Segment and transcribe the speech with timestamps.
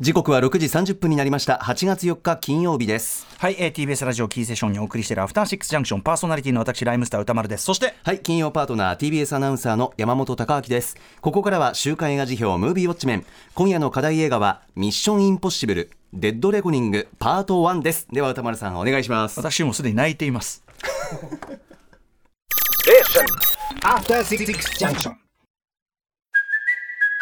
[0.00, 1.60] 時刻は6時30分になりました。
[1.62, 3.26] 8月4日金曜日です。
[3.36, 7.64] はい、えー、TBS ラジオキーセッションにお送りしているアフターシックスジャンクションパーソナリティの私ライムスター歌丸です。
[7.64, 10.96] そしてはい金曜パートナー TBS アナウンサーの山本貴明です。
[11.20, 13.26] ここからは週刊映画辞表ムービーウォッチメン。
[13.52, 18.08] 今夜の課題映画はミッションインポッシブルデッドレコニングパート1です。
[18.10, 19.38] では歌丸さんお願いします。
[19.38, 20.64] 私もすでに泣いています。
[23.82, 25.19] アフター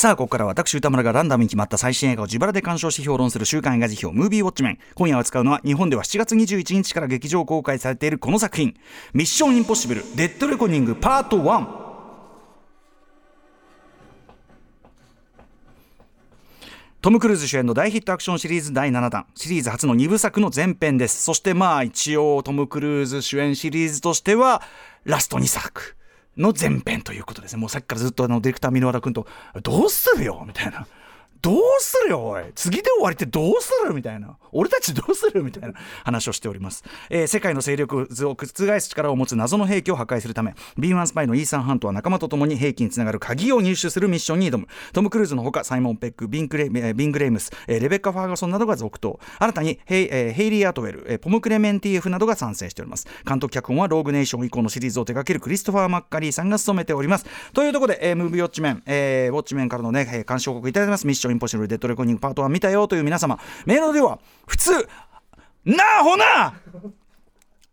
[0.00, 4.78] さあここからは私歌村がランダムに決まった最新映画を自腹で鑑賞し評論する週刊映画辞表ムービーウォッチメン。
[4.94, 8.74] 今夜扱うのは日本では7月21日から劇場公開されているこの作品。
[9.12, 11.66] ミッションインポッシブルデッドレコニングパート1
[17.02, 19.26] トム・クルーズ主演の大ヒットアクションシリーズ第7弾。
[19.34, 21.22] シリーズ初の2部作の前編です。
[21.22, 24.62] そしてまあ一応トム・クルーズ主演シリーズとしては
[25.04, 25.98] ラスト2作。
[26.36, 27.60] の前編ということですね。
[27.60, 29.26] もうさっきからずっとあのディレクター箕輪田君と
[29.62, 30.86] 「どうするよ」みたいな。
[31.42, 32.44] どうするよおい。
[32.54, 34.36] 次で終わりってどうするみたいな。
[34.52, 38.46] 俺たちどうするみたいな話をしております、えー世界の勢力図を覆
[38.80, 44.66] す力を持つ謎の兵器を破壊するため B1 スパイのイーサン・ハントは仲間と共に兵器につながる鍵を入手するミッションに挑む。
[44.92, 53.06] トム・クルーズのほかサイモン・ペックビンクレ,、ービングレイムス、レベッカ・ファーガソンなどが続投新たにヘイ,、えーヘイリー・アートウェル、ポム・クレメンティエフなどが参戦しております。
[53.26, 57.26] 監督脚本はローグネーション以降のシリーズを手掛けるクリストファー・マッカリーさんが務めております。
[57.52, 61.06] というところで、えームービーウォッチメン、えーウォッチメンからのね、えー監視報告いただきます。
[61.06, 63.38] ミッション・インポッシブル・デッドレコニングパート1見たよという皆様。
[63.66, 64.72] メールでは普通
[65.64, 66.54] なあほな!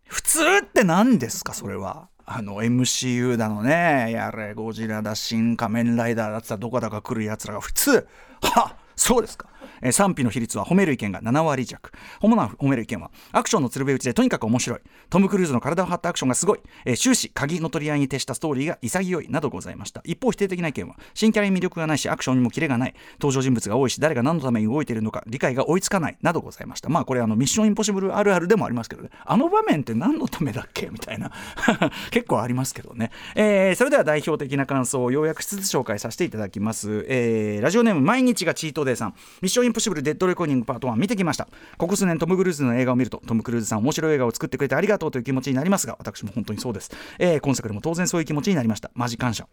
[0.06, 2.08] 普通って何ですかそれは。
[2.24, 4.10] あの MCU だのね。
[4.12, 8.06] やれゴジラだ新仮面ライダーだってどこだか来るやつらが普通。
[8.42, 9.46] はそうですか、
[9.82, 11.92] えー賛否の比率は褒める意見が7割弱。
[12.20, 14.80] 主な褒める意見はアクションの鶴瓶打ちでとにかく面白い。
[15.10, 20.00] トム・クルーズの体を張ったアクションがすごい、えー終始鍵の取り合いに徹したストーリーが潔いなどございました。
[20.04, 22.94] 一方否定的な意見は新キャラに魅力がないしアクションにもキレがない。
[23.20, 26.18] 登場人物が多いし誰が何のために動いているのか理解が追いつかない。
[26.22, 26.88] などございました。
[26.88, 29.10] まあこれあのミッションインポッシブルあるあるでもありますけどね。
[29.24, 30.88] あの場面って何のためだっけ？
[30.90, 31.32] みたいな。
[32.10, 39.14] 結構ありますけどね、えーそれでは代表的な感想を要約しつつ紹介させていただきます、えーラジオネーム毎日がチートデーさん。
[39.42, 41.46] ミッションインポッシブルデッドレコーニングパート1見てきました。
[41.76, 48.90] ここ数年トム・クルーズの映画を見るとトム・クルーズさん面白い映画を作ってくれてありがとうという気持ちになりますが私も本当にそうです、えー今作でも当然そういう気持ちになりました。
[48.94, 49.46] マジ感謝。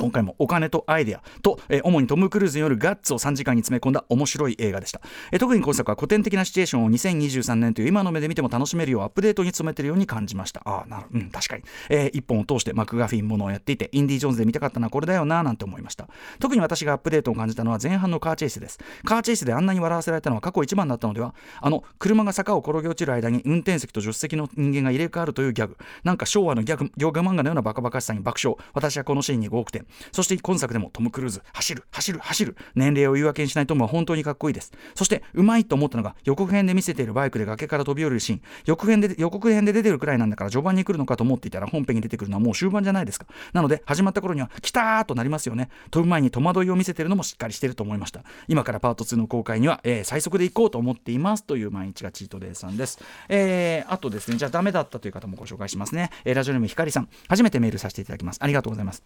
[0.00, 5.00] 今回もお金とアイデアと、えー主にトム・クルーズによるガッツを3時間に詰め込んだ面白い映画でした、
[5.32, 10.62] えー特に今作は古典的なシチュエーションを2023年という今の目で見ても楽しめるようアップデートに努めているように感じました。
[10.64, 16.08] ああなるうん確かに、えー一本を通してマクガフィンものをやっていてインディ・ジョーンズで見たかったのはこれだよななんて思いました。
[16.38, 18.78] 特に私がアップデートを感じたのは前半のカーチェイスです。
[19.04, 25.76] カーチェイスであんなに笑わせられたのは過去一番だったのではあの車が坂を転げ落ちる間に運転席と助手席の人間が入れ替わるというギャグ。
[26.04, 28.56] なんか昭和のギャグギャグ漫画のようなバカバカしさに爆笑。
[28.74, 34.72] 私はこのシーンに5億点そして今作でもトム・クルーズ走る走る走る年齢を言い訳にしないトムは本当にかっこいいです。
[34.94, 38.42] そしてうまいと思ったのが予告編で見せているバイクで崖から飛び降りるシーン。
[38.66, 43.26] 予告編で予告編で出てるくらいなんだから序盤に来るのかと思っていたら本編に出てくるのはもう終盤じゃないですか。
[43.52, 45.70] なので始まった頃には来たーとなりますよね。
[45.90, 48.22] 飛ぶ前に戸惑いを見せてるのもしっかりしてると思いました。
[48.48, 52.98] 今からパート2の公開には、えー最速で行こうと思っていますという毎日がチートデーさんです、
[53.28, 57.08] えーあとですねじゃあダメだったという方もご紹介しますね、えーラジオネームひかりさん。
[57.28, 58.38] 初めてメールさせていただきます。
[58.42, 59.02] ありがとうございます。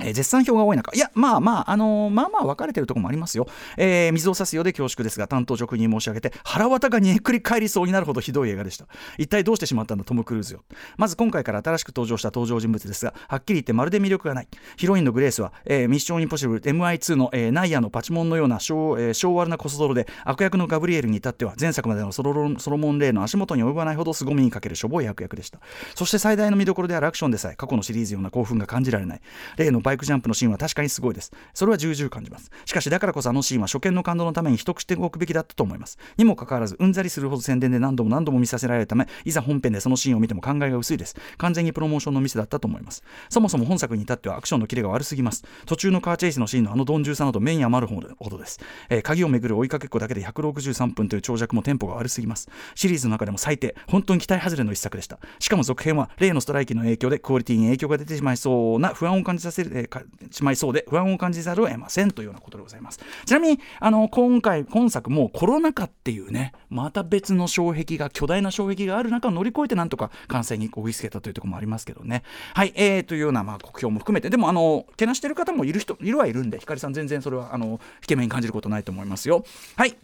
[0.00, 3.46] え絶賛票が多い中、いや、まあまあ、あのーまあまあ分かれてるとこもありますよ。
[3.76, 8.86] えー水を差すようで恐縮ですが、担当直に申し上げて、腹渡が煮えくり返りそうになるほどひどい映画でした。
[9.18, 10.64] 一体どうしてしまったんだ、トム・クルーズよ。
[10.96, 14.48] まず今回から新しく登場した登場人物ですが、はっきり言ってまるで魅力がない。
[14.78, 25.58] ヒロインのグレースは、えーミッション・インポッシブル MI2 の、えナイアのパチモンのような小,、えー小悪なコソ泥で、悪役のガブリエルに至っては、前作までのソロロソロモン・レイの足元に及ばないほど凄みにかけるしょぼい悪役でした。
[25.94, 29.20] そして最大の見どころであるアクションでさえ、過去のシリーズような興奮が感じられない。
[29.58, 31.32] 例のバイクジャンプのシーンは確かにすごいです。
[31.54, 32.50] それは重々感じます。
[32.64, 35.98] しかしだからこそあのシーンは初見の感動のために秘匿しておくべきだったと思います。
[36.16, 41.16] にもかかわらず、うんざりするほど宣伝で何度も何度も見させられるため、いざ本編でそのシーンを見ても考えが薄いです。
[41.38, 43.02] 完全にプロモーションのミスだったと思います。
[43.28, 45.44] そもそも本作に至ってはアクションのキレが悪すぎます。
[45.66, 48.58] 途中のカーチェイスのシーンのあの鈍重さなど目に余るほどです。
[48.88, 52.48] えー鍵をめぐる追いかけっこだけで163分という長尺もテンポが悪すぎます。
[52.74, 55.18] シリーズの中でも最低、本当に期待外れの一作でした。
[55.38, 63.00] しかも続編は例のストライキの影響でクオリティに影響が出てしまいそうな不安を感じさせえーしまいそうで不安を感じざるを得ませんというようなことでございます。
[63.26, 72.22] ちなみにあの今回今作もコロナ禍っていうねまた別の障壁が巨大な障壁がある中を乗り越えてなんとか完成にこぎつけたというところもありますけどね。
[72.54, 77.78] はい、えー、というようなまあ酷評も含めてでもあのけなしてる方もいる人いるはいるんで光さん全然それはあの引
[78.08, 79.44] け目に感じることないと思いますよ。
[79.76, 79.96] はい。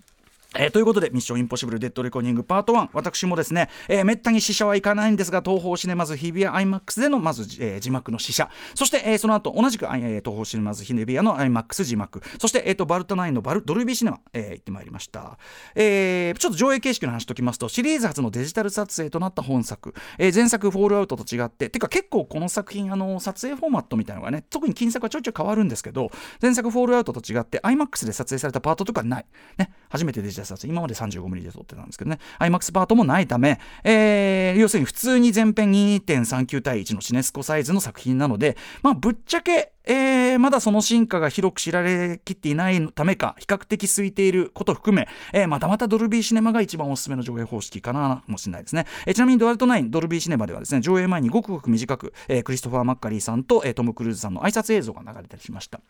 [0.56, 15.36] えーということで、ミッションインポッシブル・デッド・レコーディングパート1、私もですね、えー、めったに試写はいかないんですが、東宝シネマズ日比谷 IMAX でのまず、えー字幕の試写、そして、えーその後同じく、えー東宝シネマズ日比谷の IMAX 字幕、そして、えーとバルトナインのバルドルビーシネマ、えー行ってまいりました、
[15.74, 26.10] えーちょっと上映形式の話ときますと、シリーズ初のデジタル撮影となった本作、えー前作、フォールアウトと違って、てか結構この作品、あの撮影フォーマットみたいなのがね、特に近作はちょいちょい変わるんですけど、
[26.40, 29.26] 前作、フォールアウトと違って、IMAX で撮影されたパートとかない。
[29.58, 48.86] ね、初めてデジタル撮影、今まで 35mm で撮ってたんですけどね、IMAX パートもないため、えー要するに普通に全編2.39対1のシネスコサイズの作品なので、まあ、ぶっちゃけ、えーまだその進化が広く知られきっていないためか、比較的空いていること含め、えーまたまたドルビーシネマが一番おすすめの上映方式かなもしれないですね。
[49.06, 55.80] えーちなみにドアルト9、ドルビーシネマではですね、上映前にごくごく短く、えークリストファー・マッカリーさんと、えートム・クルーズさんの挨拶映像が流れたりしました。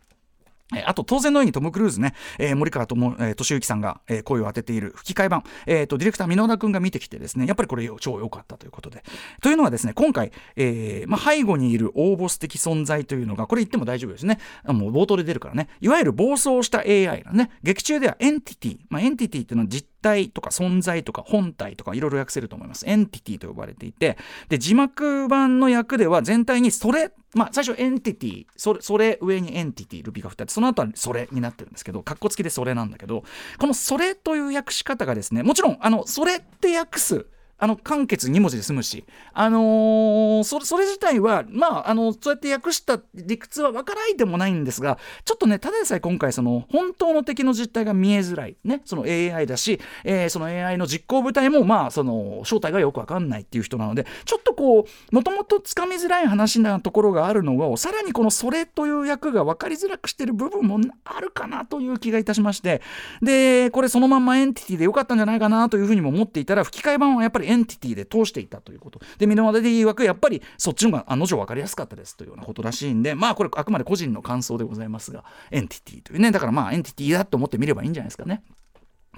[0.76, 9.02] えあと当然のようにトム・クルーズね、えー森川智えー俊之さんが、えー声を当てている吹き替え版、えーとディレクター箕田くんが見てきてですねやっぱりこれ超良かったということで。
[9.40, 14.38] というのはですね今回、えーまあ、背後にいる大ボス的存在というのがこれ言っても大丈夫ですね。
[14.66, 15.68] もう冒頭で出るからね。
[15.80, 22.84] いわゆる暴走した AI がね劇中では entity、まあ、 entity っていうのは実体とか存在とか本体とかいろいろ訳せると思います。
[22.86, 24.16] entity と呼ばれていて。
[24.48, 27.12] で字幕版の訳では全体にそれ。
[27.34, 30.52] まあ最初 entity それそれ上に entity ルビが2つ。
[30.52, 33.22] その後はそれになってるんですけどカッコつきでそれなんだけど
[33.58, 37.26] このそれという訳し方がですねもちろんあのそれって訳す
[37.58, 62.82] あの簡潔2文字で済むし、あのーそれそれ自体は、まあ、あのそうやって訳した理屈は分からないでもないんですがちょっとねただでさえ今回その本当の敵の実態が見えづらい、ね、その AI だし、えーその AI の実行部隊も、まあ、その正体がよく分かんないっていう人なのでちょっとこうもともとつかみづらい話なところがあるのをさらにこの「それ」という役が分かりづらくしてる部分もあるかなという気がいたしまして
[63.22, 78.42] でこれそのまんまエンティティでよかったんじゃないかなというふうにも思っていたら吹き替え版はやっぱりエンティティで通していたということで箕輪で曰くやっぱりそっちの方が案の定分かりやすかったですというようなことらしいんでまあこれあくまで個人の感想でございますがエンティティというねだからまあエンティティだと思ってみればいいんじゃないですかね。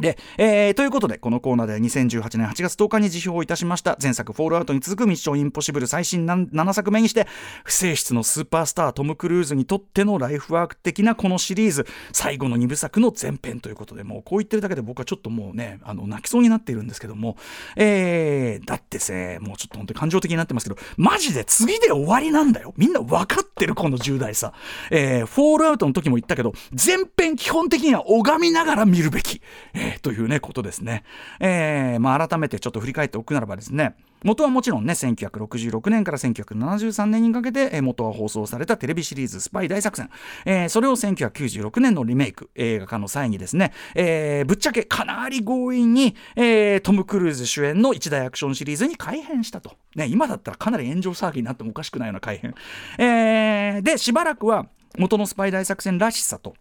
[0.00, 5.87] で、えーということで、このコーナーで2018年8月10日に時評をいたしました、前作フォールアウトに続くミッションインポッシブル。
[5.87, 7.26] 最新7作目にして、
[7.64, 17.37] 不正室のスーパースタートム・クルーズにとってのライフワーク的なこのシリーズ、最後の2部作の前編ということで、もうこう言ってるだけで僕はちょっともうね、あの泣きそうになっているんですけども、
[17.76, 22.73] えー、だってせ、もうちょっと本当に感情的になってますけど、マジで次で終わりなんだよ。
[22.76, 24.55] みんな分かってる、この重大さ。
[24.91, 29.43] えー、フォールアウトの時も言ったけど、前編基本的には拝みながら見るべき、
[29.75, 31.05] えーというね、ことですね。
[31.41, 40.11] えーまあ、改めてちょっと振り返っておくならばですね、元はもちろんね、1966年から1973年にかけて、えー元は放送されたテレビシリーズスパイ大作戦。
[40.45, 49.73] えーそれを1996年のリメイク、映画化の際にですね、えーぶっちゃけかなり強引に、えートム・クルーズ主演の一大アクションシリーズに改編したと。
[49.97, 52.55] ね、今だったらかなり炎上騒ぎになってもおかしくないような改編。
[52.99, 54.67] えーで、しばらくは
[54.99, 56.55] 元のスパイ大作戦らしさと、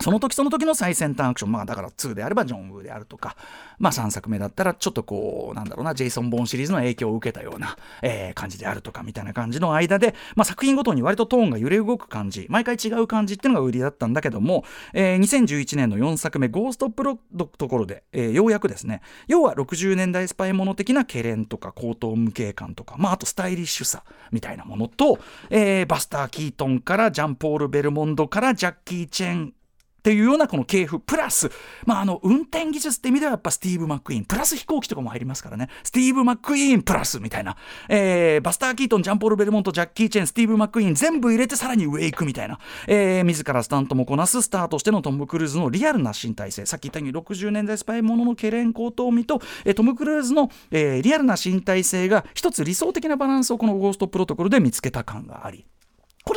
[0.00, 3.36] その時その時の最先端アクション、まあだから2であればジョン・ウーであるとか、
[3.78, 14.64] まあ3作目だったらちょっとこう、なんだろうな、ジェイソン・ボーンシリーズの影響を受けたような、えー感じであるとかみたいな感じの間で、まあ作品ごとに割とトーンが揺れ動く感じ、毎回違う感じっていうのが売りだったんだけども、
[14.94, 24.02] えー2011年の4作目、ゴーストプロのところで、えーようやくですね、要は60年代スパイもの的な懸念とか高等無形感とか、まああとスタイリッシュさ
[24.32, 25.18] みたいなものと、
[25.50, 29.52] えーバスター・キートンからジャンポール・ベルモンドからジャッキー・チェン、
[30.00, 31.50] っていうようなこの系譜プラス、
[31.84, 35.68] まあ、あの運転技術って意味ではやっぱスティーブ・マックイーンプラス飛行機とかも入りますからね。
[35.84, 37.56] スティーブ・マックイーンプラスみたいな、
[37.88, 55.66] えーバスター・キートンジャンポール・ベルモントジャッキー・チェンスティーブ・マックイーン全部入れてさらに上行くみたいな、えー自らスタントもこなすスターとしてのトム・クルーズのリアルな身体性さっき言ったように60年代スパイものの懸念高騰味と、えートム・クルーズの、えーリアルな身体性が一つ理想的なバランスをこのゴーストプロトコルで見つけた感があり。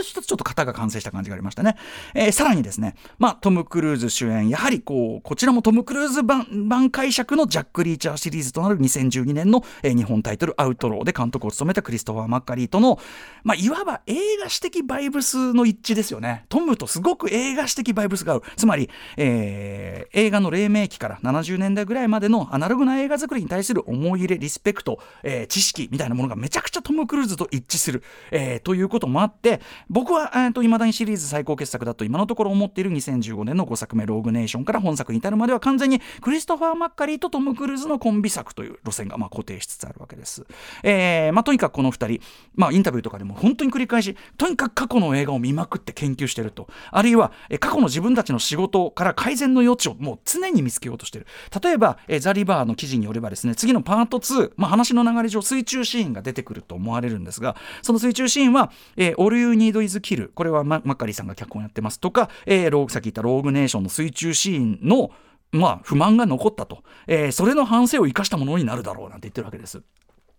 [0.04, 1.76] れ一つちょっと型が完成した感じがありましたね。
[2.14, 13.00] えーさらにですね、まあ、トム・クルーズ主演、やはりこう、こちらもトム・クルーズ版版解釈のジャック・リーチャーシリーズとなる2012年の、えー日本タイトル、アウトローで監督を務めたクリストファー・マッカリーとの、
[13.44, 16.46] まあ、いわば映画史的バイブスの一致ですよね。
[16.50, 18.44] トムとすごく映画史的バイブスが合う。
[18.58, 29.62] つまり、えー映画の黎明期から70年代ぐらいまでのアナログな映画作りに対する思い入れ、リスペクト、えー知識みたいなものがめちゃくちゃトム・クルーズと一致する、えーということもあって、
[29.94, 40.48] 僕は、えー、と未だにシリーズ最高傑作だと今のところ思っている2015年の5作目「ローグネーション」から本作に至るまでは完全にクリストファー・マッカリーとトム・クルーズのコンビ作という路線がまあ固定しつつあるわけです。
[40.82, 42.22] えーまあ、とにかくこの2人、
[42.56, 51.28] まあ、インタビューとかでも本当に繰り返しとにかく過去の映画を見まくって研究してるとあるいは、え過去の自分たちの仕事から改善の余地をもう常に見つけようとしてる
[51.62, 59.16] 例えば、えザ・リバーの記事によればですね次のパート2、まあ、話の流れ上水中シーンが出てくると思われるんですがその水中シーンは「えー、
[59.74, 65.12] イド・イズ・キル」これはマッカリーさんが脚本やってますとか、え、ーさっき言ったローグネーションの水中シーンの
[65.52, 69.84] まあ、不満が残ったと、えー、それの反省を生かしたものになるだろうなんて言ってるわけです。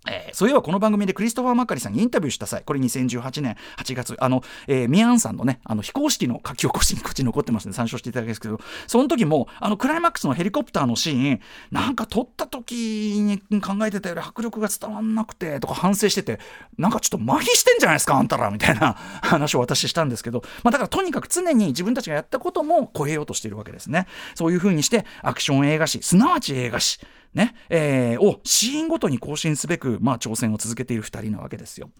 [0.07, 16.39] えー、そういえばこの番組でクリストファー・マッカリさんにインタビューした際、これ2018年8月、あの、えー、ミアンさんのね、あの、非公式の書き起こしにこっち残ってますんで参照していただきますけど、その時も、あの、クライマックスのヘリコプターのシーン、なんか撮った時に考えてたより迫力が伝わんなくて、とか反省してて、
[16.77, 24.07] なんかちょっと麻痺してんじゃないですか、あんたら、みたいな 話を私したんですけど、まあだからとにかく常に自分たちがやったことも超えようとしているわけですね。
[24.35, 27.01] そういうふうにして、アクション映画史、すなわち映画史、
[27.35, 31.91] ね、えー、をシーンごとに更新すべく、まあ、挑戦を続けている2人なわけですよ。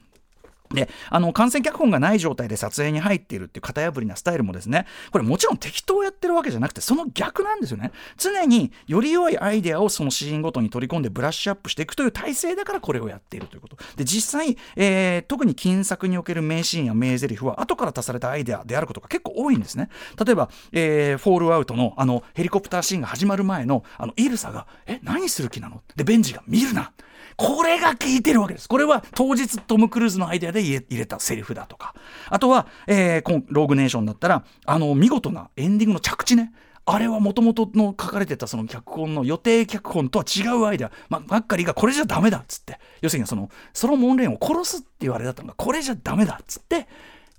[0.75, 7.93] であの感染脚本がない状態で撮影に入っているっていう型破りなスタイルもですねこれもちろん適当やってるわけじゃなくてその逆なんですよね。
[8.19, 13.77] 常により良いアイデアをそのシーンごとに取り込んでブラッシュアップしていくという体制だからこれをやっているということ。
[13.97, 19.89] で実際、えー、特に金作における名シーンや名台詞は後から足されたアイデアであることが結構多いんですね。
[20.25, 26.93] 例えば、えー、フォールアウトのあのヘリコプターシーンが始まる前のあのイルサが「え何する気なの?」でベンジが「見るな」
[27.37, 28.69] これが効いてるわけです。
[28.69, 31.95] これは当日トム・クルーズのアイデアで入れたセリフだとか。
[32.29, 36.53] あとは、えー、ローグネーションだったら、あの、見事なエンディングの着地ね。
[36.87, 46.87] あれはもともとの書かれてたその脚本の予定脚本とは違うアイデア、ま、ばっかりがこれじゃダメだっつって、要するにその、ソロモンレーンを殺すって言われだったのが、これじゃダメだっつって、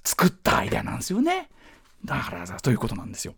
[0.03, 1.49] 作ったアイデアなんですよね。
[2.03, 3.33] だからということなんですよ。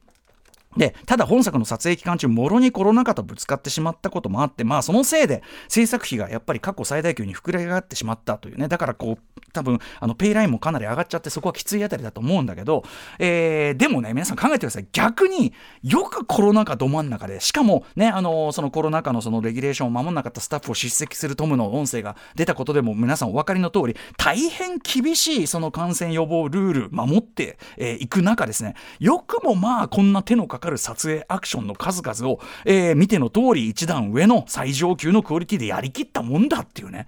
[0.76, 8.68] でただ本作の撮影期間中もろにコロナ禍とぶつかってしまったこともあってまあそのせいで制作費がやっぱり過去最大級に膨れ上がってしまったというね。
[8.68, 12.84] だからこう多分あのペイラインもかなり上がっちゃってそこはきついあたりだと思うんだけど、
[13.18, 14.88] えー、でもね皆さん考えてください。
[14.92, 27.48] 逆によくコロナ禍ど真ん中でしかもねあのそのコロナ禍のそのレギュレーションを守らなかったスタッフを叱責するトムの音声が出たことでも皆さんお分かりの通り大変厳しいその感染予防ルール守ってい、
[27.78, 28.76] えー、く中ですね。
[29.00, 37.08] よくもまあこんな手のかかる撮影アクションの数々を、えー、見ての通り一段上の最上級のクオリティでやりきったもんだっていうね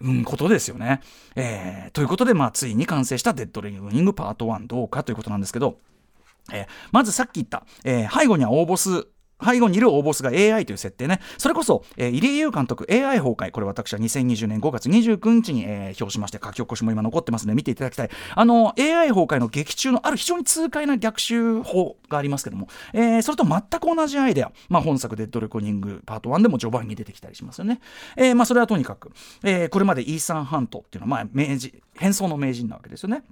[0.00, 1.00] うん、ことですよね。
[1.36, 5.78] えー、ということで、まあ、ついに完成したデッドレイニングパート1どうかということなんですけど、
[6.52, 9.06] えー、まずさっき言った、えー、背後には応募数
[9.42, 11.20] 背後にいる大ボスが AI という設定ね。
[11.38, 13.50] それこそ、えー、入江優監督 AI 崩壊。
[13.50, 18.10] これ私は2020年5月29日に、えー、表しまして書き起こしも今残ってますので見ていただきたい。
[18.34, 24.52] あの、AI 崩壊の劇中のある非常に痛快な逆襲法がありますけども、えー、それと全く同じアイデア。
[24.68, 27.80] まあ、本作デッドレコニングパート1でも序盤に出てきたりしますよね。
[28.16, 29.12] えー、まあ、それはとにかく、
[29.42, 33.24] えー、これまでイーサン・ハントっていうのは、まあ、名人、変装の名人なわけですよね。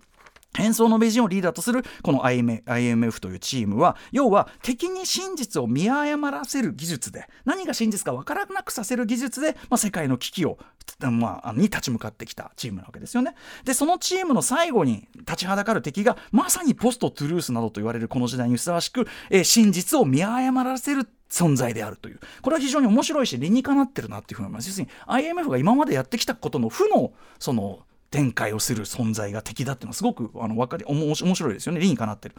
[0.56, 10.58] 変装の名人をリーダーとするこの IMF というチームは要は敵に真実を見誤らせる技術で何が真実か分からなくさせる技術で、まあ、世界の危機を、
[11.00, 13.34] まあ、に立ち向かってきたチームなわけですよね。
[13.64, 27.80] でそのチームの最後に立ちはだかる敵がまさにポストトゥルースなどと言われるこの時代にふさわしく、えー、真実を見誤らせる存在であるというこれは非常に面白いし理にかなってるなっていうふうに思います要するに IMF が今までやってきたことの負のその
[28.12, 31.80] 展開をする存在が敵だっていうのはすごくあの分かり面白いですよね。
[31.80, 32.36] 理にかなってる。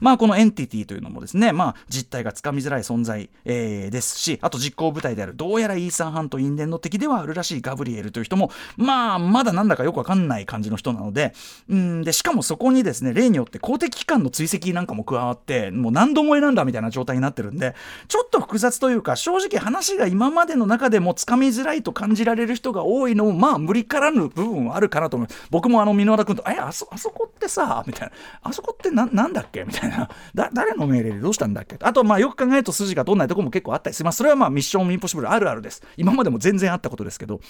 [0.00, 1.52] まあこのエンティティというのもですね。
[1.52, 11.34] まあ実態がつかみづらい存在、えー、ですしあと実行部隊であるどうやらイーサン・ハント因縁の敵ではあるらしいガブリエルという人もまあまだなんだかよくわかんない感じの人なので
[11.68, 17.74] うんでしかもそこにですね例によって公的機関の追跡なんかも加わってもう何度も選んだみたいな状態になってるんで
[18.08, 25.28] ちょっと複雑というか正直話が今までの中でもつかみづらいと感じられる人が多いのもまあ無理からぬ部分はあるかなと思う。
[25.50, 31.76] 僕もあの箕輪田君と「えあそあそこってさ」みたいな「あそこってななんだっけ?」みたいなだ誰の命令でどうしたんだっけ？
[31.80, 32.04] あと。
[32.04, 37.40] まあよく考えると筋が通んないとこも結構あったりしますそれはまあミッションインポッシブルあるあるです今までも全然あったことですけど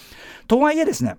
[0.47, 1.17] とはいえですね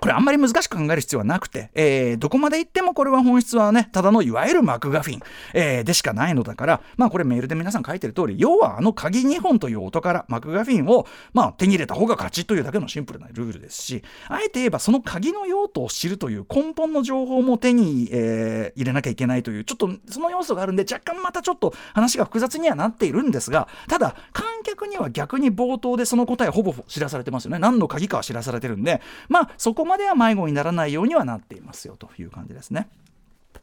[0.00, 5.20] これあんまり難しく考える必要はなくて、えー、どこまで行ってもこれは本質はね、ただのいわゆるマクガフィン、
[5.52, 27.58] えー、でしかないのだから、まあこれメールで皆さん書いてる通り、要はあの鍵2本という音からマクガフィンを、まあ手に入れた方が勝ちというだけのシンプルなルールですし、あえて言えばその鍵の用途を知るという根本の情報も手に、えー、入れなきゃいけないという、ちょっとその要素があるんで、若干またちょっと話が複雑にはなっているんですが、ただ観客には逆に冒頭でその答えほぼ知らされてますよね。
[27.58, 32.88] 何の鍵かは知らされてるんで、まあそこまでは迷子にならないようにはなっていますよという感じですね。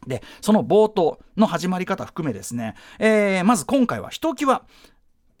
[0.06, 4.62] でその冒頭の始まり方含めですね、えー、まず今回はひときわ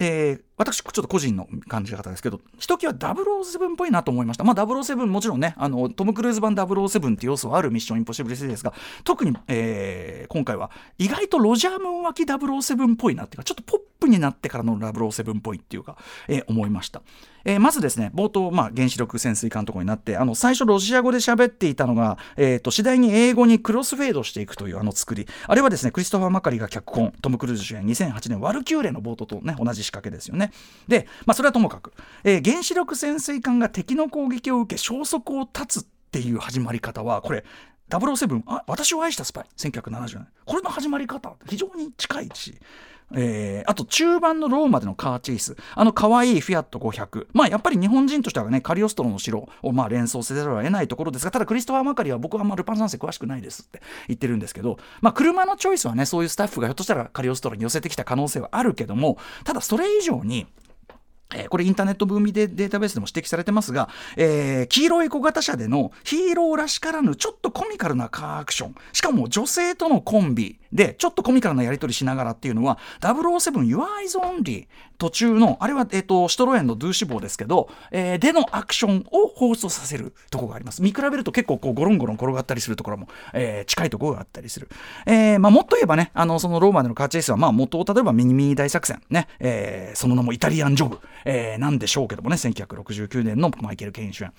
[0.00, 4.44] えー、私、ちょっと個人の感じ方ですけど、ひときわ007っぽいなと思いました。
[4.44, 8.74] まあ、007、もちろんね、あのトム・クルーズ版007っていう要素はあるミッション・インポッシブルシリーズですが、
[9.04, 15.96] 特に、えー、今回は意外とロジャー・ムーン脇007っぽいなっていうか、ちょっとポップになってからの007っぽいっていうか、
[16.26, 17.02] えー、思いました。
[17.44, 30.47] えー、まずですね、冒頭、まあ、原子力潜水艦のとこになって、あの最初、ロシア語で喋っていたのが、えーと、次第に英語にクロスフェードしていくというあの作り、あれはですね、クリストファー・マカリが脚本、トム・クルーズ主演、2008年、ワルキューレの冒頭と、ね、同じ仕掛けですよね。
[30.88, 31.92] で、まあ、それはともかく、
[32.24, 37.44] えー、原子力潜水艦が敵の攻撃を受け、消息を絶つっていう始まり方は、これ、
[37.90, 40.28] 007あ私を愛したスパイ1970年。
[40.44, 42.58] これの始まり方非常に近いし
[43.14, 45.56] えー、あと中盤のローマでのカーチェイス。
[45.74, 60.46] あの可愛いフィアット500まあやっぱり日本人としてはねカリオストロの城をまあ連想せざるを得ないところですがただクリストファー・マカリは僕はあんまルパン三世詳しくないですって言ってるんですけどまあ車のチョイスはねそういうスタッフがひょっとしたらカリオストロに寄せてきた可能性はあるけどもただそれ以上に
[61.34, 68.74] えー、これインターネットブームデータベースでも指摘されてますが、えー、黄色い小型車でのヒーローらしからぬちょっとコミカルなカーアクション。
[68.92, 70.58] しかも女性とのコンビ。
[70.72, 74.66] でちょっとコミカルなやり取りしながらっていうのは007 Your Eyes Only
[74.98, 80.82] 途中のあれは、えーと、シトロエンのドゥーシボーですけど、えー、でのアクションを放送させるとこがあります。
[80.82, 84.68] 見比べると結構こうゴロンゴロン転がったりするところも、えー、近いところがあったりする、
[85.06, 94.32] えーまあ、もっと言えばねあのそのローマでのカーチェイスは、まあ、元を例えばミニミニ大作戦ね、えー、その名もイタリアンジョブ、えー、なんでしょうけどもね1969年のマイケル・ケイン主演、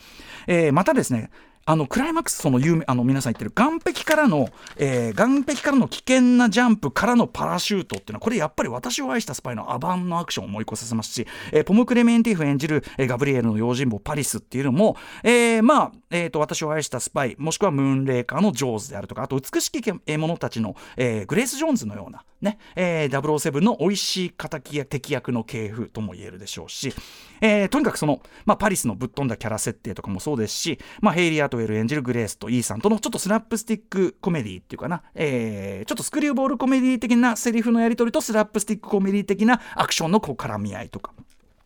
[0.47, 1.31] えー、またですね
[1.65, 26.93] あのクライマックスその有名あの皆さん言ってる岸壁からの、えー、岸壁からの危険なジャンプからのパラシュートっていうのはこれやっぱり私を愛したスパイのアバンのアクションを思い起こさせますし、えー、ポム・クレメンティフ演じる、えー、ガブリエルの用心棒パリスっていうのも、えー、まあ、えーと、私を愛したスパイもしくはムーンレーカーのジョーズであるとかあと美しき獲物たちの、えー、グレース・ジョーンズのようなね、えー、007の美味しい敵や敵役の系譜とも言えるでしょうし、
[27.41, 41.13] えー、とにかくその、まあ、パリスのぶっ飛んだキャラ設定とかもそうですし、まあ、ヘイリー・アトウェル演じるグレースとイーサンとのちょっとスラップスティックコメディっていうかな、えー、ちょっとスクリューボールコメディ的なセリフのやり取りとスラップスティックコメディ的なアクションのこう絡み合いとか。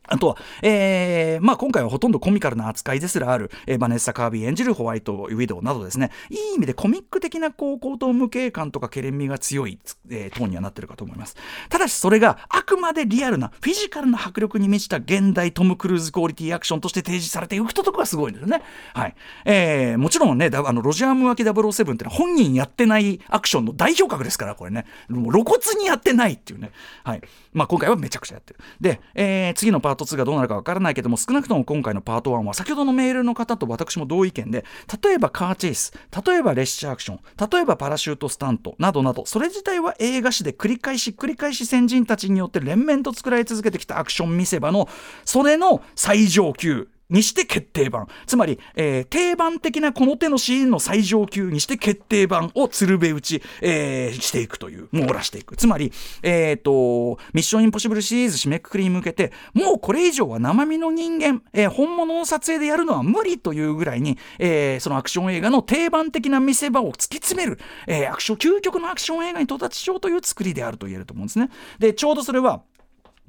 [0.07, 6.11] あとは、えーまあ、今回はほとんどコミカルな扱いですらある、えー、バネッサ・カービー演じるホワイト・ウィドウなどですね。
[6.29, 11.35] いい意味でコミック的な高校と無形感とかけれみが強い、えー、トーンにはなってるかと思います。
[11.69, 18.61] ただしそれがあくまでリアルなフィジカルな迫力に満ちた現代トム・クルーズクオリティアクションとして提示されていくとこがすごいんですよね。
[18.93, 19.15] はい。
[19.45, 24.85] えー、もちろんねあのロジャー・ムーアキ007ってのは本人やってないアクションの代表格ですからこれね。
[25.07, 26.71] もう露骨にやってないっていうね。
[27.03, 27.21] はい。
[27.53, 28.59] まあ今回はめちゃくちゃやってる。
[28.81, 34.65] で、えー、次のパート2がどうなるかわからないけども少なくとも今回のパート1は先ほどのメールの方と私も同意見で
[35.03, 35.93] 例えばカーチェイス
[36.25, 37.19] 例えば列車アクション
[37.51, 44.87] 例えばパラシュートスタントなどなどそれ自体は映画史で繰り返し繰り返し先人たちによって連綿と作られ続けてきたアクション見せ場の
[45.25, 48.07] それの最上級にして決定版。
[48.25, 54.89] つまり、えー、定番的なこの手のシーンの最上級にして決定版を鶴瓶打ち、えー、していくという。
[54.91, 55.55] 網羅していく。
[55.55, 71.49] つまり、えーと、ミッションインポッシブルシリーズ締めくくりに向けてもうこれ以上は生身の人間、えー、本物の撮影でやるのは無理というぐらいに、えー、そのアクション映画の定番的な見せ場を突き詰める、えー、アクション究極のアクション映画に到達しようという作りであると言えると思うんですね。
[71.79, 72.63] でちょうどそれは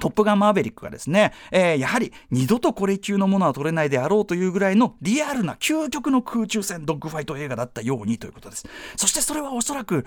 [0.01, 8.67] トップガンマーヴェリックがですね、えー、やはり二度とこれ級のものは撮れないであろうというぐらいのリアルな究極の空中戦ドッグファイト映画だったようにということです。
[8.97, 10.05] そしてそれはおそらく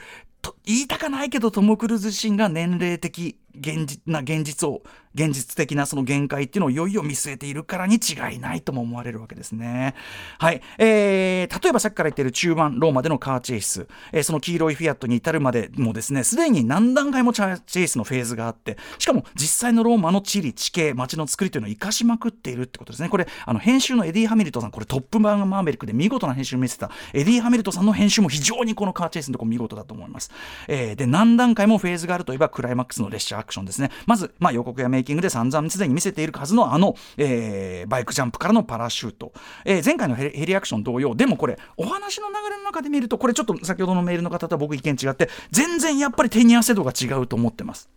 [0.66, 4.84] 言いたかないけどトム・クルーズ自身が年齢的現実な現実を
[5.16, 9.96] 現実的なその限界っていうのをいよいよ見据えているからに違いないとも思われるわけですね。
[10.38, 10.62] はい。
[10.78, 23.10] えー、例えばさっきから言っている中盤、ローマでのカーチェイス、えー、その黄色いフィアットに至るまでもですね、すでに何段階もカーチェイスのフェーズがあって、しかも実際のローマの地理、地形、街の作りというのを生かしまくっているってことですね。
[23.10, 30.30] これ、あの、編集のエディ・ハミルトさん、これトップガンマーベリックで見事な編集を見せた、エディ・ハミルトさんの編集も非常にこのカーチェイスのところ見事だと思います。
[30.68, 33.92] えー、で、何段階もフェーズがあるといえば、クライマックスの列車アクションですね。
[34.06, 39.34] まず、まあ、予告やメイキングで散々すでに見せているはずのあの、えー、バイクジャンプからのパラシュート、
[39.66, 47.90] えー、前回のヘリアクション同様でもこれお話の流れの中で見るとこれちょっと先ほどのメールの方とは僕意見違って全然やっぱり手に汗度が違うと思ってます。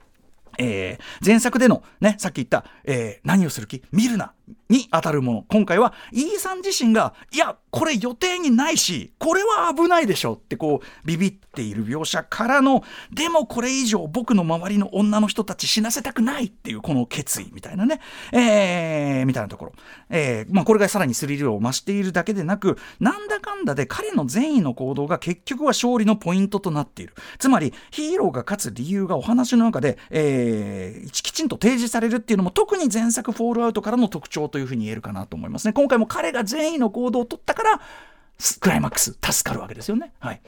[0.58, 3.82] えー、前作でのね、さっき言った、えー、何をする気？
[3.92, 4.32] 見るな
[4.68, 5.44] に当たるもの。
[5.48, 12.82] 今回は E さん自身がいやこれ予定にないしこれは危ないでしょってこうビビっている描写からの
[13.12, 18.00] でもこれ以上僕の周りの女の人たち死なせたくないっていうこの決意みたいなね、
[18.32, 19.72] えー、みたいなところ、
[20.08, 27.14] えーまあ、これがさらにスリルを増しているだけでなくなんだかんだで彼の善意の行動が結局は勝利のポイントとなっている。
[27.38, 37.80] つまりヒーローが勝つ理由がお話の中で、えー、きちんと提示されるっていうのも特に前作「フォールアウト」からの特徴というふうに言えるかなと思いますね今回も彼が善意の行動を取ったから
[38.60, 40.12] クライマックス助かるわけですよね。
[40.18, 40.40] はい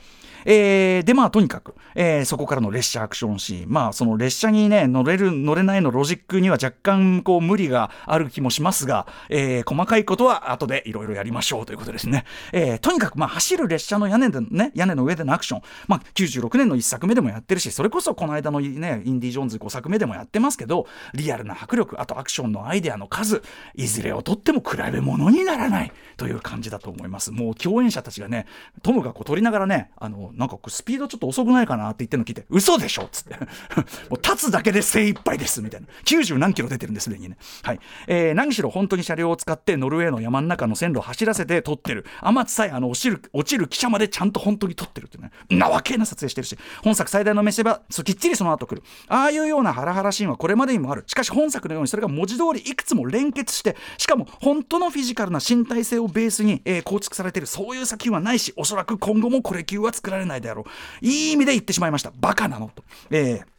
[0.44, 3.70] えー、でまあとにかく、えー、そこからの列車アクションシーン。
[3.70, 15.62] まあその列車にね乗れる乗れないのロジックには若干こう無理がある気もしますが、えー、細かいことは後でいろいろやりましょうということですね、えー、とにかくまあ走る列車の屋根でね屋根の上でのアクション。
[15.88, 23.42] まあ96年の1作目でもやってるしそれこそこの間のねインディ・ジョーンズ5作目でもやってますけどリアルな迫力あとアクションのアイデアの数
[23.74, 27.31] いずれをとっても比べ物にならないという感じだと思います。
[27.31, 28.46] もう共演者たちがね
[28.83, 33.37] トムがこう撮りながらねあのなんかスピードちょっと遅くないかなって言ってるの聞いて嘘でしょっつって。
[34.11, 35.87] もう立つだけで精一杯ですみたいな。
[36.05, 37.37] 90何キロ出てるんですすでにね。
[37.62, 42.07] はい、えー、何しろ本当に車両を使ってノルウェーの山の中の線路を走らせて撮ってる。
[42.23, 45.31] 天津さえあの落ちる落ちる汽車までちゃんと本当に撮ってるってね。
[45.51, 46.57] なわけな撮影してるし。
[46.83, 48.83] 本作最大の見せ場そきっちりその後来る。
[49.09, 51.05] ああいうようなハラハラシーンはこれまでにもある。
[51.07, 57.47] しかし本作のようにそれが文字通りいくつも連結してしかも本当のフィジカルな身体性をベースに、えー、構築されてる。
[57.47, 62.85] そういう作品はないしおそらく今後もこれ級は作られないであろういい意味で言ってしまいましたバカなのと。
[63.11, 63.52] えー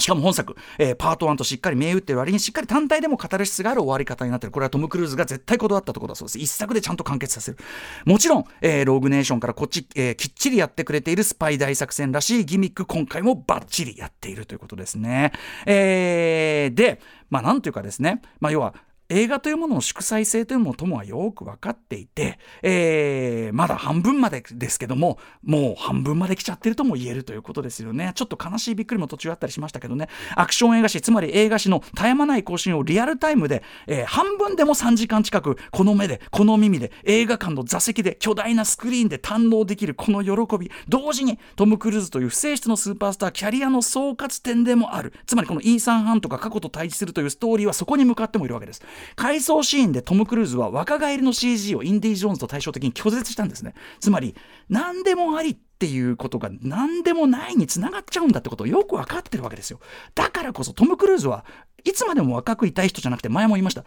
[0.00, 4.50] しかも本作、えー、パート1としっかり銘打ってる割にしっかり単体でも語る質がある終わり方になってる。
[4.50, 6.38] これはトム・クルーズが絶対こだわったところだそうです。
[6.38, 7.58] 一作でちゃんと完結させる。
[8.06, 15.32] もちろん、えー、ローグネーションからこっち、えー、きっちりやってくれているスパイ大作戦らしいギミック、今回もバッチリやっているということですね。
[15.66, 18.74] えー、で、まあなんというかですね、まあ要は、
[19.10, 28.12] 映画というものの祝祭性というものともはよく分かっていて、えー、まだ半分までですけども、もう半分まで来ちゃってるとも言えるということですよね。
[28.14, 45.12] ちょっと悲しいびっくりも途中あったりしましたけどね、アクション映画史、つまり映画史の絶え間ない更新をリアルタイムで、えー、半分でも3時間近く、この目で、この耳で、映画館の座席で、巨大なスクリーンで堪能できるこの喜び、同時にトム・クルーズという不正室のスーパースター、キャリアの総括点でもある。
[45.26, 48.82] つまりこのイーサン・ハンとか過去と対峙するというストーリーはそこに向かってもいるわけです。
[49.16, 53.74] 回想シーンでトム・クルーズは若返りの CG をインディ・ジョーンズと対照的に拒絶したんですね。
[54.00, 54.34] つまり
[54.68, 59.80] 何でもありっていうことが何でもないにつながっちゃうんだってことをよく分かってるわけですよ。
[60.14, 61.44] だからこそトム・クルーズは
[61.84, 63.84] いつまでも若くいたい人じゃなくて前も言いました。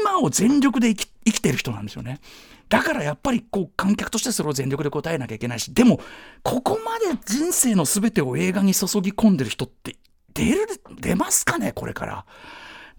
[0.00, 2.20] 今を全力で生き生きてる人なんですよね。
[2.68, 6.00] だからやっぱりこう観客としてそれを全力で答えなきゃいけないしでも
[6.42, 9.96] ここまで人生の全てを映画に注ぎ込んでる人って
[10.32, 10.66] 出る
[10.98, 12.24] 出ますかねこれから。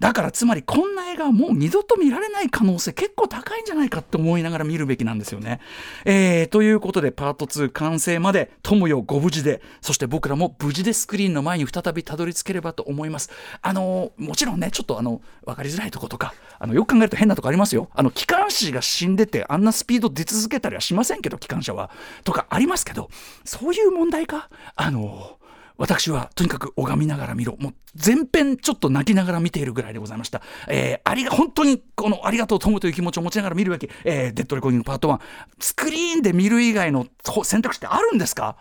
[0.04, 5.62] だからつまりこんな映画はもう二度と見られない可能性結構高いんじゃないかって思いながら見るべきなんですよね。
[6.04, 13.30] えー、ということでパート2完成まで友よご無事でそして僕らも無事でスクリーンの前に再びたどり着ければと思います。
[13.62, 17.88] あのもちろんねちょっとあの分かりづらいとことかあのよく考えると変なとこありますよ。
[17.94, 21.89] あの機関士が死んでてあんなスピード出続けたりはしませんけど機関車は
[22.26, 23.10] とかありますけど
[23.46, 24.50] そういう問題か？
[24.76, 25.38] あの
[25.78, 27.58] 私はとにかく拝みながら見ろ。
[27.60, 30.42] もう全編ちょっと泣きながら見ているぐらいでございました。
[30.68, 35.20] えー、ありが、本当にこのありがとうトムという気持ちを持ちながら見るべき、えー、デッドレコーディングパート1。
[35.60, 37.08] スクリーンで見る以外の
[37.44, 38.58] 選択肢ってあるんですか？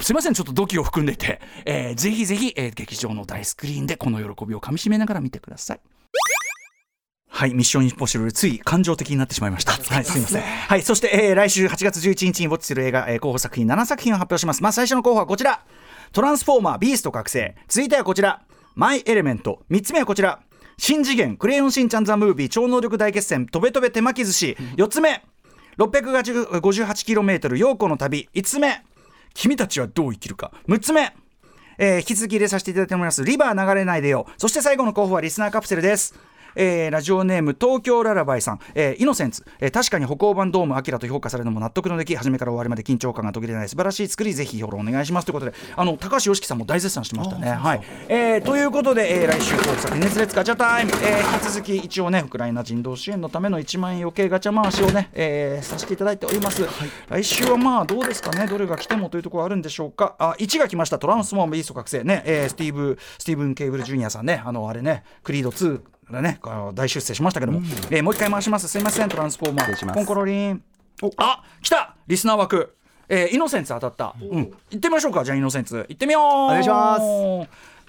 [0.00, 5.80] すいません、ちょっと土器を含んでいて、えー、ぜひぜひ、えー、劇場の大スクリーンでこの喜びをかみしめながら見てください。
[7.28, 9.72] はい、ミッションインポッシブル、つい感情的になってしまいました。
[9.72, 10.42] はい、すみません。
[10.42, 14.62] はい、そして、えー、来週8月11日にウォッチする映画、えー、候補作品7作品を発表します。
[14.62, 15.62] まあ、最初の候補はこちら。
[16.12, 17.54] トランスフォーマービースト覚醒。
[17.68, 18.42] 続いてはこちら。
[18.74, 19.62] マイ・エレメント。
[19.70, 20.40] 3つ目はこちら。
[20.76, 22.48] 新次元クレヨンしんちゃんザ・ムービー。
[22.50, 23.46] 超能力大決戦。
[23.46, 24.56] とべとべ手巻き寿司。
[24.76, 25.24] 4つ目。
[25.78, 28.28] 658km 陽子の旅。
[28.34, 28.82] 5つ目。
[29.32, 30.52] 君たちはどう生きるか。
[30.68, 31.14] 6つ目。
[31.78, 33.24] えー、引き続き入れさせていただいております。
[33.24, 34.26] リバー流れないでよ。
[34.36, 36.14] そして最後の候補はリスナーカプセルです。
[36.54, 45.24] えー、ラジオネーム東京ララバイさん、えー、イノセンツ、えー、確かに歩行版ドームアキラと評価されるのも納得のでき初めから終わりまで緊張感が途切れない素晴らしい作りぜひ評論お願いします。
[45.24, 47.50] ということであの高橋良樹さんも大絶賛してましたね。
[47.50, 58.46] はい、えー、ということで、えー、来週候補作熱烈ガチャタイム、えー、引き続き一応ねウクライナ人道支援のための1万円余計ガチャ回しをね、えー、させていただいております、はい、来週はまあどうですかね？
[58.46, 60.16] どれが来てもというところあるんでしょうか？
[60.18, 60.98] あ1が来ました。
[60.98, 62.04] トランスフォーマービースト覚醒。
[62.04, 64.42] ね、えー、スティーブスティーブン・ケーブル・ジュニアさんね。
[64.44, 65.80] あのあれねクリード2
[66.20, 66.38] ね。
[66.74, 68.68] 大出世しましたけども、うん、えー、もう一回回します。
[68.68, 69.08] すいません。
[69.08, 69.94] トランスフォーマー。
[69.94, 70.62] コンコロリン。
[71.16, 71.96] あ来た。
[72.06, 72.76] リスナー枠。
[73.08, 75.24] えー、イノセンツ当たった、うん、行ってみましょうか。
[75.24, 75.84] じゃあイノセンツ。
[75.88, 76.22] 行ってみよう。
[76.22, 77.02] お願いします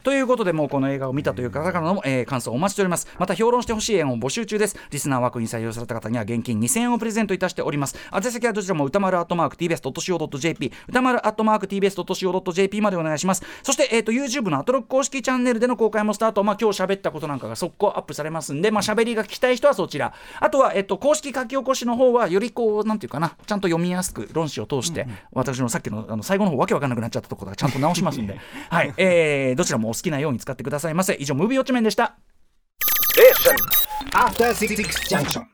[0.03, 3.07] ということでもうこの映画を見たという方からの、えー感想をお待ちしております。
[3.19, 4.75] また評論してほしい映画を募集中です。
[4.89, 7.95] リスナー枠に採用された方には現金2000円をプレゼントいたしております。
[8.13, 13.43] 宛先はどちらも歌丸アットマーク TBS.CO.JP 歌丸アットマーク TBS.CO.JP までお願いします。
[13.61, 20.13] そして、えー、と YouTube のアトロック公式チャンネルでの公開もスタート、まあ、今日喋ったことなんかが速攻アップされますんで、まあ喋りが聞きたい人はそちら。
[20.39, 23.35] あとは、えー、と公式書き起こしの方はよりこうなんていうかな。
[23.45, 28.37] ちゃんと読みやすく論旨を通して、私のさっきのあの最後の方わけわかんなくなっちゃったところがちゃんと直しますんで。
[28.69, 31.15] はい、えー、どちらもお好きなように使ってくださいませ。
[31.19, 32.17] 以上ムービーウォッチメンでした。
[33.17, 33.31] え
[35.41, 35.52] っ